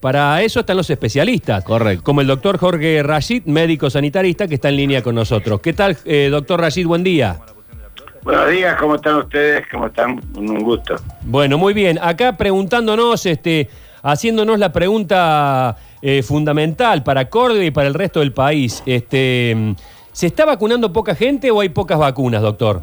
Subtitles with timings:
[0.00, 1.64] Para eso están los especialistas.
[1.64, 2.04] Correcto.
[2.04, 5.58] Como el doctor Jorge Rashid, médico sanitarista, que está en línea con nosotros.
[5.62, 6.86] ¿Qué tal, eh, doctor Rashid?
[6.86, 7.38] Buen día.
[8.22, 9.64] Buenos días, ¿cómo están ustedes?
[9.72, 10.20] ¿Cómo están?
[10.36, 10.96] Un gusto.
[11.22, 11.98] Bueno, muy bien.
[12.02, 13.70] Acá preguntándonos, este,
[14.02, 18.82] haciéndonos la pregunta eh, fundamental para Córdoba y para el resto del país.
[18.84, 19.74] Este,
[20.12, 22.82] ¿Se está vacunando poca gente o hay pocas vacunas, doctor?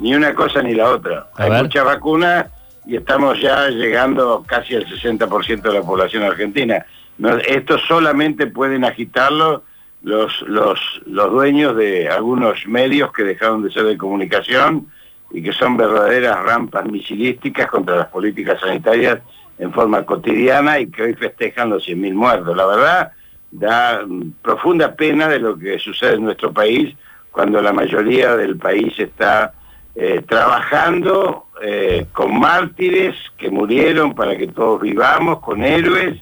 [0.00, 1.28] Ni una cosa ni la otra.
[1.36, 1.62] A Hay ver.
[1.62, 2.46] muchas vacunas
[2.86, 6.84] y estamos ya llegando casi al 60% de la población argentina.
[7.18, 9.62] No, esto solamente pueden agitarlo
[10.02, 14.86] los, los, los dueños de algunos medios que dejaron de ser de comunicación
[15.30, 19.18] y que son verdaderas rampas misilísticas contra las políticas sanitarias
[19.58, 22.56] en forma cotidiana y que hoy festejan los 100.000 muertos.
[22.56, 23.12] La verdad,
[23.50, 24.04] da
[24.42, 26.94] profunda pena de lo que sucede en nuestro país
[27.30, 29.52] cuando la mayoría del país está
[29.94, 36.20] eh, trabajando eh, con mártires que murieron para que todos vivamos, con héroes,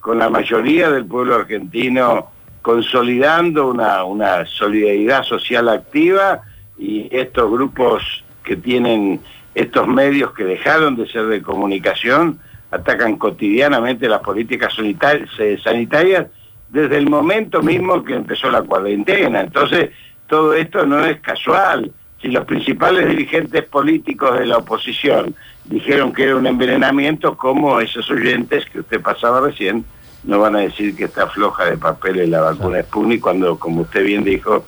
[0.00, 2.30] con la mayoría del pueblo argentino
[2.62, 6.42] consolidando una, una solidaridad social activa
[6.78, 9.20] y estos grupos que tienen
[9.54, 12.38] estos medios que dejaron de ser de comunicación
[12.70, 15.30] atacan cotidianamente las políticas sanitarias,
[15.62, 16.26] sanitarias
[16.68, 19.40] desde el momento mismo que empezó la cuarentena.
[19.40, 19.90] Entonces,
[20.26, 21.92] todo esto no es casual.
[22.20, 28.10] Si los principales dirigentes políticos de la oposición dijeron que era un envenenamiento, como esos
[28.10, 29.84] oyentes que usted pasaba recién
[30.24, 34.04] no van a decir que está floja de papeles la vacuna Sputnik cuando, como usted
[34.04, 34.64] bien dijo,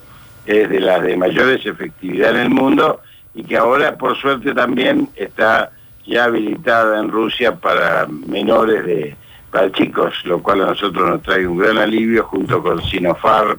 [0.47, 3.01] es de las de mayores efectividad en el mundo
[3.35, 5.73] y que ahora, por suerte, también está
[6.07, 9.17] ya habilitada en Rusia para menores de
[9.51, 13.59] para chicos, lo cual a nosotros nos trae un gran alivio junto con Sinopharm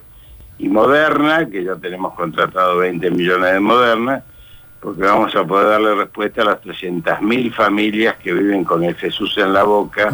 [0.59, 4.23] y Moderna, que ya tenemos contratado 20 millones de Moderna,
[4.79, 9.37] porque vamos a poder darle respuesta a las 300.000 familias que viven con el Jesús
[9.37, 10.13] en la boca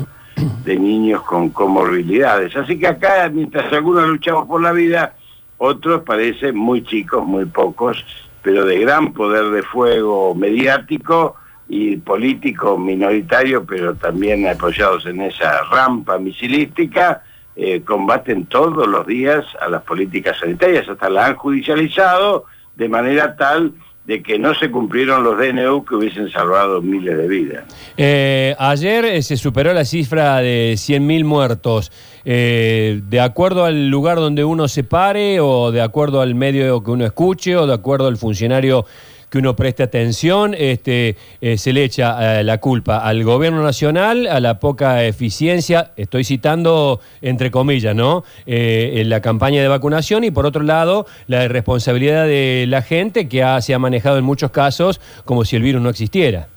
[0.64, 2.56] de niños con comorbilidades.
[2.56, 5.16] Así que acá, mientras algunos luchamos por la vida,
[5.58, 8.04] otros parecen muy chicos, muy pocos,
[8.42, 11.36] pero de gran poder de fuego mediático
[11.68, 17.24] y político minoritario, pero también apoyados en esa rampa misilística,
[17.56, 22.46] eh, combaten todos los días a las políticas sanitarias, hasta la han judicializado
[22.76, 23.74] de manera tal
[24.06, 27.64] de que no se cumplieron los DNU que hubiesen salvado miles de vidas.
[27.98, 31.92] Eh, ayer eh, se superó la cifra de 100.000 muertos.
[32.24, 36.92] Eh, ¿De acuerdo al lugar donde uno se pare o de acuerdo al medio que
[36.92, 38.86] uno escuche o de acuerdo al funcionario
[39.36, 44.28] que uno preste atención, este, eh, se le echa eh, la culpa al gobierno nacional,
[44.28, 48.24] a la poca eficiencia, estoy citando entre comillas, ¿no?
[48.46, 53.28] Eh, en la campaña de vacunación y por otro lado, la irresponsabilidad de la gente
[53.28, 56.48] que ha- se ha manejado en muchos casos como si el virus no existiera.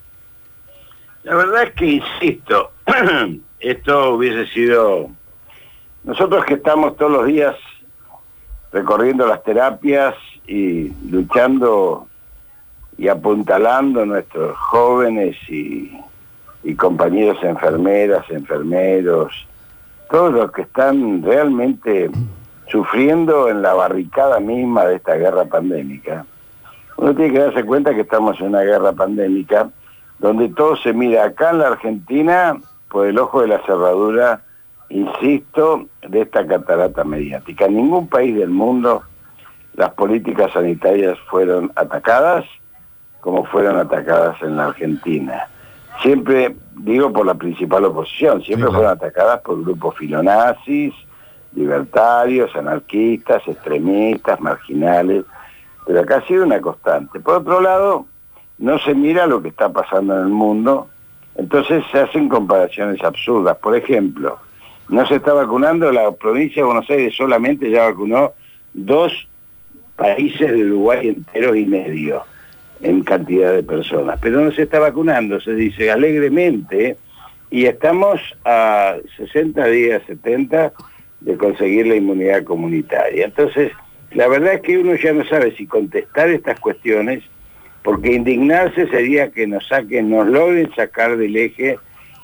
[1.24, 2.70] La verdad es que, insisto,
[3.58, 5.10] esto hubiese sido...
[6.04, 7.56] Nosotros que estamos todos los días
[8.70, 10.14] recorriendo las terapias
[10.46, 12.06] y luchando
[12.98, 15.96] y apuntalando a nuestros jóvenes y,
[16.64, 19.32] y compañeros enfermeras, enfermeros,
[20.10, 22.10] todos los que están realmente
[22.66, 26.26] sufriendo en la barricada misma de esta guerra pandémica.
[26.96, 29.70] Uno tiene que darse cuenta que estamos en una guerra pandémica
[30.18, 32.58] donde todo se mira acá en la Argentina
[32.90, 34.42] por el ojo de la cerradura,
[34.88, 37.66] insisto, de esta catarata mediática.
[37.66, 39.02] En ningún país del mundo
[39.74, 42.44] las políticas sanitarias fueron atacadas
[43.20, 45.48] como fueron atacadas en la Argentina.
[46.02, 48.72] Siempre, digo por la principal oposición, siempre Sí, claro.
[48.74, 50.94] fueron atacadas por grupos filonazis,
[51.54, 55.24] libertarios, anarquistas, extremistas, marginales,
[55.86, 57.18] pero acá ha sido una constante.
[57.20, 58.06] Por otro lado,
[58.58, 60.88] no se mira lo que está pasando en el mundo,
[61.34, 63.56] entonces se hacen comparaciones absurdas.
[63.58, 64.38] Por ejemplo,
[64.88, 68.32] no se está vacunando, la provincia de Buenos Aires solamente ya vacunó
[68.72, 69.12] dos
[69.96, 72.22] países de Uruguay enteros y medio
[72.80, 76.96] en cantidad de personas, pero no se está vacunando, se dice alegremente,
[77.50, 80.72] y estamos a 60 días, 70
[81.20, 83.24] de conseguir la inmunidad comunitaria.
[83.24, 83.72] Entonces,
[84.12, 87.24] la verdad es que uno ya no sabe si contestar estas cuestiones,
[87.82, 91.78] porque indignarse sería que nos saquen, nos logren sacar del eje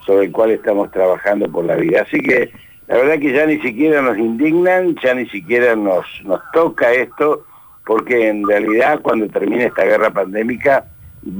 [0.04, 2.02] sobre el cual estamos trabajando por la vida.
[2.02, 2.50] Así que
[2.86, 7.44] la verdad que ya ni siquiera nos indignan, ya ni siquiera nos, nos toca esto,
[7.86, 10.84] porque en realidad cuando termine esta guerra pandémica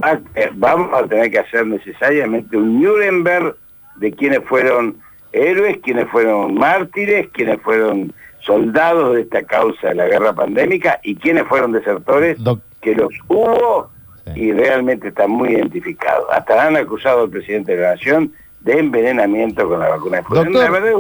[0.03, 3.57] va- eh, vamos a tener que hacer necesariamente un Nuremberg
[3.97, 4.97] de quienes fueron
[5.33, 11.17] héroes, quienes fueron mártires, quienes fueron soldados de esta causa de la guerra pandémica y
[11.17, 13.91] quienes fueron desertores, Doc- que los hubo
[14.27, 14.41] Sí.
[14.41, 16.25] y realmente están muy identificados.
[16.33, 20.23] Hasta han acusado al presidente de la Nación de envenenamiento con la vacuna de.
[20.31, 20.51] Doctor.
[20.53, 20.93] La verdad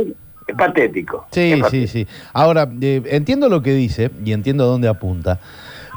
[0.46, 1.26] es patético.
[1.30, 1.92] Sí, Es sí, patético.
[1.92, 2.06] sí.
[2.32, 5.38] Ahora, eh, entiendo lo que dice y entiendo dónde apunta.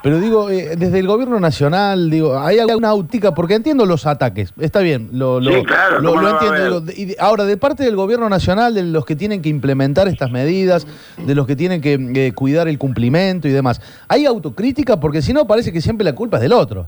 [0.03, 4.53] Pero digo, eh, desde el gobierno nacional, digo, hay alguna óptica, porque entiendo los ataques,
[4.59, 6.91] está bien, lo, lo- Sí, claro, lo- ¿cómo lo no va a entiendo.
[6.95, 10.85] y ahora, de parte del gobierno nacional, de los que tienen que implementar estas medidas,
[11.17, 14.99] de los que tienen que eh, cuidar el cumplimiento y demás, ¿hay autocrítica?
[14.99, 16.87] Porque si no, parece que siempre la culpa es del otro.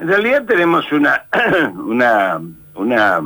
[0.00, 1.24] En realidad tenemos una,
[1.86, 2.40] una,
[2.74, 3.20] una,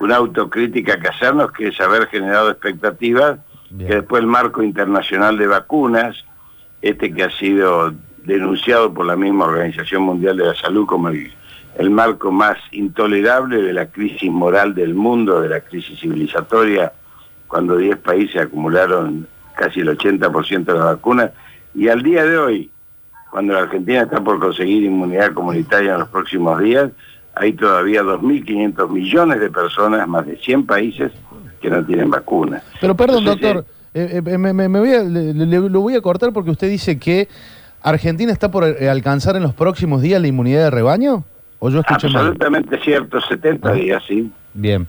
[0.00, 3.38] una autocrítica que hacernos, que es haber generado expectativas,
[3.70, 3.88] Bien.
[3.88, 6.24] que después el marco internacional de vacunas,
[6.82, 7.92] este que ha sido
[8.24, 11.30] denunciado por la misma Organización Mundial de la Salud como el,
[11.76, 16.92] el marco más intolerable de la crisis moral del mundo, de la crisis civilizatoria,
[17.46, 21.30] cuando 10 países acumularon casi el 80% de las vacunas,
[21.74, 22.70] y al día de hoy,
[23.30, 26.90] cuando la Argentina está por conseguir inmunidad comunitaria en los próximos días,
[27.40, 31.10] hay todavía 2.500 millones de personas, más de 100 países,
[31.62, 32.62] que no tienen vacunas.
[32.80, 33.64] Pero perdón, Entonces, doctor,
[33.94, 37.28] eh, eh, me, voy a- le- le- lo voy a cortar porque usted dice que
[37.82, 41.24] Argentina está por eh, alcanzar en los próximos días la inmunidad de rebaño.
[41.58, 42.16] ¿O yo escuché mal?
[42.28, 43.72] Absolutamente cierto, 70 Ah.
[43.72, 44.30] días, sí.
[44.54, 44.86] Bien.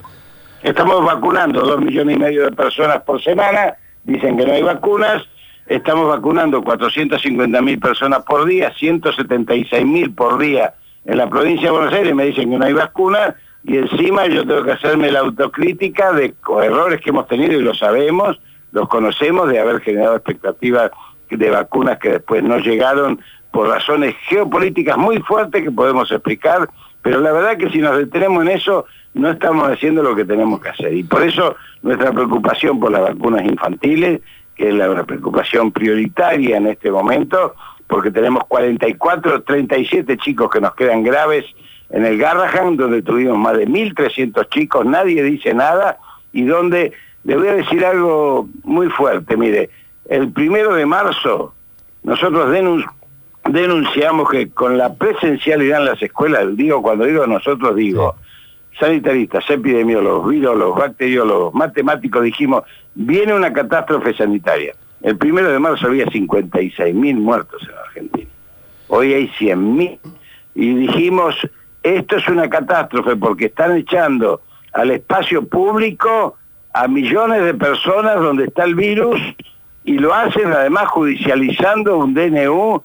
[0.62, 5.24] Estamos vacunando dos millones y medio de personas por semana, dicen que no hay vacunas,
[5.68, 10.74] estamos vacunando 450 mil personas por día, 176 mil por día
[11.06, 14.45] en la provincia de Buenos Aires, me dicen que no hay vacunas, y encima yo
[14.45, 16.33] tengo que hacerme la autocrítica de
[16.63, 18.39] errores que hemos tenido y lo sabemos,
[18.71, 20.92] los conocemos, de haber generado expectativas
[21.30, 23.21] de vacunas que después no llegaron
[23.51, 26.69] por razones geopolíticas muy fuertes que podemos explicar,
[27.01, 30.62] pero la verdad que si nos detenemos en eso, no estamos haciendo lo que tenemos
[30.62, 30.94] que hacer.
[30.94, 34.21] Y por eso nuestra preocupación por las vacunas infantiles,
[34.56, 37.56] que es la preocupación prioritaria en este momento,
[37.92, 41.44] porque tenemos 44, 37 chicos que nos quedan graves
[41.90, 45.98] en el Garrahan, donde tuvimos más de 1.300 chicos, nadie dice nada,
[46.32, 46.94] y donde,
[47.26, 49.70] le voy a decir algo muy fuerte, mire,
[50.06, 51.54] el primero de marzo
[52.04, 52.90] nosotros denun-
[53.50, 58.16] denunciamos que con la presencialidad en las escuelas, digo, cuando digo nosotros digo,
[58.80, 62.64] sanitaristas, epidemiólogos, virólogos, bacteriólogos, matemáticos, dijimos,
[62.96, 64.74] viene una catástrofe sanitaria.
[65.01, 68.30] El primero de marzo había 56 mil muertos en Argentina.
[68.88, 70.00] Hoy hay 100 mil.
[70.53, 71.36] Y dijimos,
[71.81, 74.42] esto es una catástrofe porque están echando
[74.74, 76.38] al espacio público
[76.74, 79.19] a millones de personas donde está el virus
[79.83, 82.83] y lo hacen además judicializando un DNU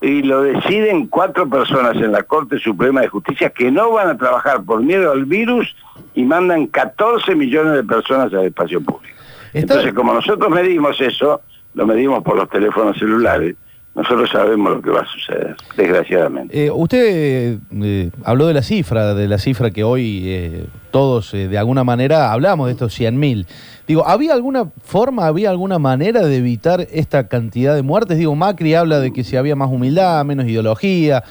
[0.00, 4.16] y lo deciden cuatro personas en la Corte Suprema de Justicia que no van a
[4.16, 5.76] trabajar por miedo al virus
[6.14, 9.21] y mandan 14 millones de personas al espacio público.
[9.52, 11.40] Entonces, como nosotros medimos eso,
[11.74, 13.56] lo medimos por los teléfonos celulares,
[13.94, 16.66] nosotros sabemos lo que va a suceder, desgraciadamente.
[16.66, 21.48] Eh, usted eh, habló de la cifra, de la cifra que hoy eh, todos eh,
[21.48, 23.46] de alguna manera hablamos de estos 100.000.
[23.86, 28.16] Digo, ¿había alguna forma, había alguna manera de evitar esta cantidad de muertes?
[28.16, 31.24] Digo, Macri habla de que si había más humildad, menos ideología,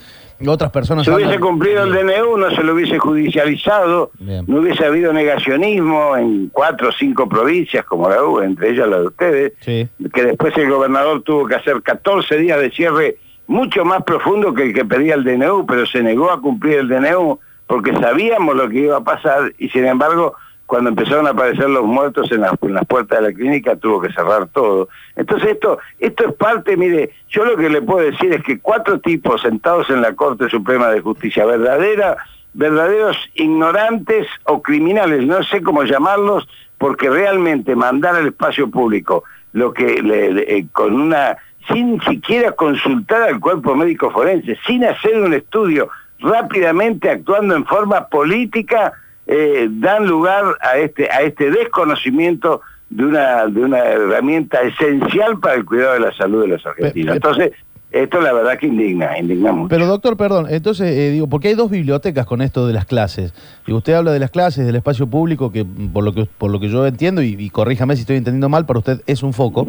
[0.48, 1.06] otras personas...
[1.06, 4.46] Si hubiese cumplido el DNU, no se lo hubiese judicializado, Bien.
[4.48, 9.00] no hubiese habido negacionismo en cuatro o cinco provincias como la U, entre ellas la
[9.00, 9.88] de ustedes, Sí.
[10.14, 13.18] que después el gobernador tuvo que hacer 14 días de cierre
[13.48, 16.88] mucho más profundo que el que pedía el DNU, pero se negó a cumplir el
[16.88, 20.36] DNU porque sabíamos lo que iba a pasar y sin embargo
[20.72, 22.58] cuando empezaron a aparecer los muertos en, las-
[22.88, 24.88] puertas de la clínica tuvo que cerrar todo.
[25.18, 28.98] Entonces esto, esto es parte, mire, yo lo que le puedo decir es que cuatro
[29.02, 32.16] tipos sentados en la Corte Suprema de Justicia, verdadera,
[32.54, 39.74] verdaderos ignorantes o criminales, no sé cómo llamarlos, porque realmente mandar al espacio público lo
[39.74, 41.36] que le- eh, con una
[41.68, 48.08] sin siquiera consultar al cuerpo médico forense, sin hacer un estudio, rápidamente actuando en forma
[48.08, 48.94] política,
[49.34, 55.56] eh, dan lugar a este a este desconocimiento de una de una herramienta esencial para
[55.56, 57.16] el cuidado de la salud de los argentinos.
[57.16, 57.52] Entonces,
[57.92, 59.68] esto la verdad que indigna, indigna mucho.
[59.68, 63.34] Pero doctor, perdón, entonces eh, digo, porque hay dos bibliotecas con esto de las clases.
[63.68, 66.52] Y usted habla de las clases, del espacio público, que mm, por lo que por
[66.52, 69.34] lo que yo entiendo, y, y corríjame si estoy entendiendo mal, para usted es un
[69.34, 69.68] foco.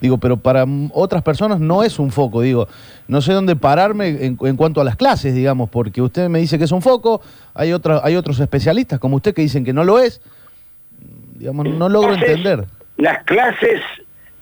[0.00, 2.42] Digo, pero para mm, otras personas no es un foco.
[2.42, 2.68] Digo,
[3.08, 6.58] no sé dónde pararme en, en cuanto a las clases, digamos, porque usted me dice
[6.58, 7.22] que es un foco,
[7.54, 10.20] hay otra, hay otros especialistas como usted que dicen que no lo es.
[11.34, 12.64] Digamos, no logro Clases, entender.
[12.98, 13.80] Las clases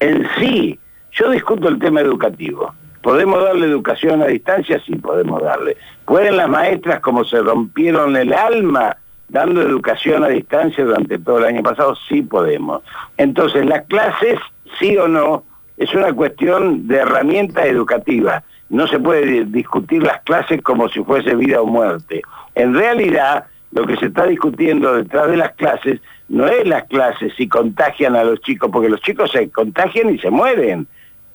[0.00, 0.78] en sí,
[1.12, 2.74] yo discuto el tema educativo.
[3.02, 4.80] ¿Podemos darle educación a distancia?
[4.86, 5.76] Sí, podemos darle.
[6.04, 8.96] ¿Pueden las maestras, como se rompieron el alma
[9.28, 11.94] dando educación a distancia durante todo el año pasado?
[12.08, 12.82] Sí podemos.
[13.16, 14.38] Entonces, las clases,
[14.78, 15.44] sí o no,
[15.76, 18.42] es una cuestión de herramienta educativa.
[18.68, 22.22] No se puede di- discutir las clases como si fuese vida o muerte.
[22.54, 27.32] En realidad, lo que se está discutiendo detrás de las clases no es las clases
[27.36, 30.86] si contagian a los chicos, porque los chicos se contagian y se mueren.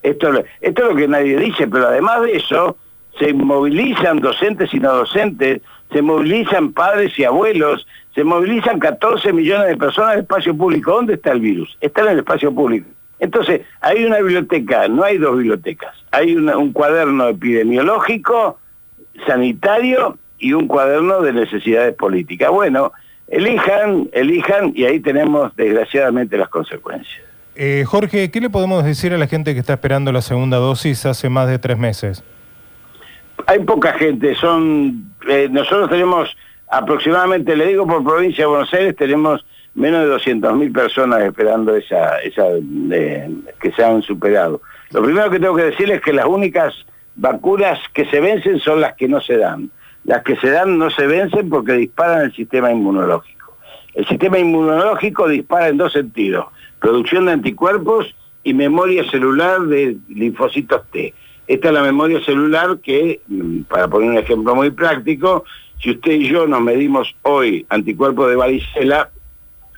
[0.09, 2.77] Esto, esto es lo que nadie dice, pero además de eso,
[3.19, 5.61] se movilizan docentes y no docentes,
[5.91, 10.91] se movilizan padres y abuelos, se movilizan 14 millones de personas en el espacio público.
[10.91, 11.77] ¿Dónde está el virus?
[11.81, 12.89] Está en el espacio público.
[13.19, 15.95] Entonces, hay una biblioteca, no hay dos bibliotecas.
[16.11, 18.59] Hay un cuaderno epidemiológico,
[19.25, 22.51] sanitario y un cuaderno de necesidades políticas.
[22.51, 22.91] Bueno,
[23.27, 27.26] elijan, elijan y ahí tenemos desgraciadamente las consecuencias.
[27.59, 31.07] Eh, Jorge, ¿qué le podemos decir a la gente que está esperando la segunda dosis
[31.07, 32.23] hace más de tres meses?
[33.47, 36.37] Hay poca gente, son eh, nosotros tenemos
[36.69, 42.19] aproximadamente, le digo por provincia de Buenos Aires, tenemos menos de 200.000 personas esperando esa,
[42.19, 42.43] esa
[43.59, 44.61] que se han superado.
[44.91, 46.85] Lo primero que tengo que decir es que las únicas
[47.15, 49.71] vacunas que se vencen son las que no se dan.
[50.03, 53.57] Las que se dan no se vencen porque disparan el sistema inmunológico.
[53.95, 56.45] El sistema inmunológico dispara en dos sentidos,
[56.79, 61.13] producción de anticuerpos y memoria celular de linfocitos T.
[61.47, 65.45] Esta es la memoria celular que, mm, para poner un ejemplo muy práctico,
[65.81, 69.11] si usted y yo nos medimos hoy anticuerpos de varicela,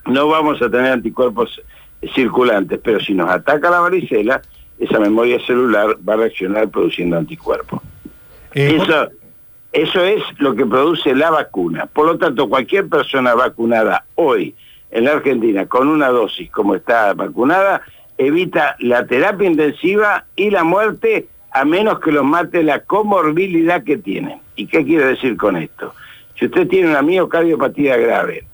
[0.06, 1.62] no vamos a tener anticuerpos
[2.16, 4.42] circulantes, pero si nos ataca la varicela,
[4.80, 7.82] esa memoria celular va a reaccionar produciendo anticuerpos.
[8.54, 9.10] Eh, eso,
[9.72, 11.86] eso es lo que produce la vacuna.
[11.86, 14.56] Por lo tanto, cualquier persona vacunada hoy
[14.92, 17.82] en la Argentina con una dosis como está vacunada,
[18.18, 23.98] evita la terapia intensiva y la muerte a menos que los mate la comorbilidad que
[23.98, 24.40] tienen.
[24.56, 25.94] ¿Y qué quiero decir con esto?
[26.38, 28.46] Si usted tiene una miocardiopatía grave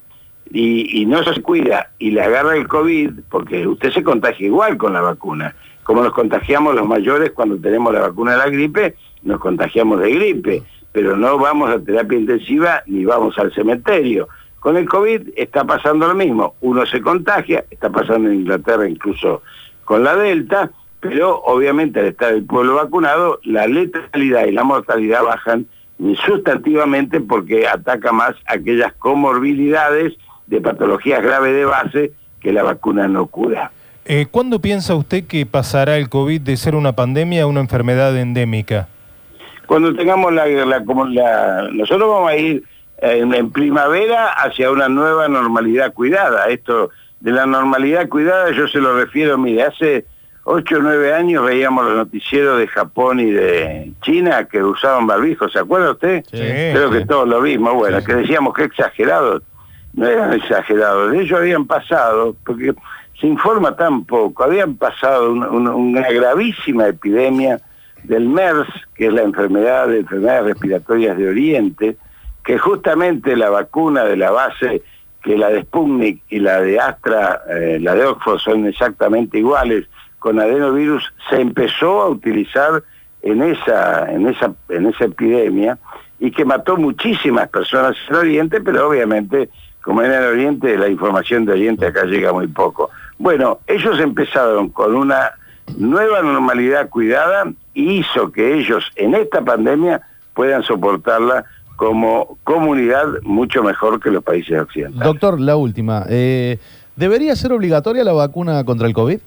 [0.51, 4.77] y, y no se cuida y le agarra el COVID, porque usted se contagia igual
[4.77, 8.95] con la vacuna, como nos contagiamos los mayores cuando tenemos la vacuna de la gripe,
[9.23, 14.27] nos contagiamos de gripe, pero no vamos a terapia intensiva ni vamos al cementerio.
[14.65, 19.43] Con el COVID está pasando lo mismo, uno se contagia, está pasando en Inglaterra incluso
[19.83, 25.21] con la Delta, pero obviamente al estar el pueblo vacunado, la letalidad y la mortalidad
[25.21, 25.67] bajan
[26.25, 30.13] sustantivamente porque ataca más aquellas comorbilidades
[30.47, 33.69] de patologías graves de base que la vacuna no cura.
[34.05, 38.17] Eh, ¿Cuándo piensa usted que pasará el COVID de ser una pandemia a una enfermedad
[38.17, 38.87] endémica?
[39.67, 42.63] Cuando tengamos la, como la nosotros vamos a ir
[42.97, 46.47] en, primavera hacia una nueva normalidad cuidada.
[46.47, 50.05] Esto de la normalidad cuidada yo se lo refiero, mire, hace
[50.43, 55.51] 8 o 9 años veíamos los noticieros de Japón y de China que usaban barbijos,
[55.51, 56.23] ¿se acuerda usted?
[56.31, 59.41] Sí, Creo que todos lo vimos, bueno, que decíamos que exagerados.
[59.93, 62.75] No eran exagerados, ellos habían pasado, porque
[63.19, 64.43] se informa tan poco.
[64.43, 67.59] Habían pasado una, gravísima epidemia
[68.03, 71.97] del MERS, que es la enfermedad de enfermedades respiratorias de Oriente,
[72.45, 74.83] que justamente la vacuna de la base
[75.25, 79.87] que la de Sputnik y la de Astra, eh, la de Oxford son exactamente iguales,
[80.19, 82.83] con adenovirus se empezó a utilizar
[83.23, 85.79] en esa, en esa, en esa epidemia
[86.19, 89.49] y que mató muchísimas personas en Oriente, pero obviamente,
[89.83, 92.91] como en el Oriente, la información de Oriente acá llega muy poco.
[93.17, 95.31] Bueno, ellos empezaron con una
[95.75, 100.01] nueva normalidad cuidada y hizo que ellos en esta pandemia
[100.35, 105.05] puedan soportarla como comunidad mucho mejor que los países occidentales.
[105.05, 106.05] Doctor, la última.
[106.09, 106.57] Eh,
[106.95, 109.19] ¿Debería ser obligatoria la vacuna contra el COVID?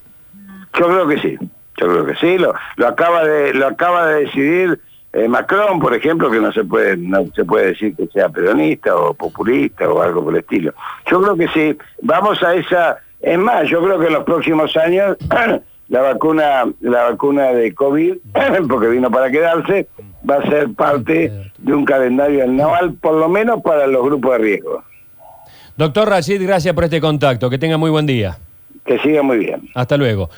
[0.78, 1.37] Yo creo que sí,
[1.78, 2.38] yo creo que sí.
[2.38, 4.81] Lo, lo acaba de lo acaba de decidir
[5.12, 8.95] eh, Macron, por ejemplo, que no se puede no se puede decir que sea peronista
[8.95, 10.73] o populista o algo por el estilo.
[11.11, 11.78] Yo creo que sí.
[12.02, 15.17] Vamos a esa es más, yo creo que en los próximos años
[15.88, 18.14] la vacuna, la vacuna de COVID,
[18.68, 19.88] porque vino para quedarse,
[20.28, 24.38] va a ser parte de un calendario anual, por lo menos para los grupos de
[24.38, 24.83] riesgo.
[25.76, 27.49] Doctor Rashid, gracias por este contacto.
[27.49, 28.37] Que tenga muy buen día.
[28.85, 29.68] Que siga muy bien.
[29.75, 30.28] Hasta luego.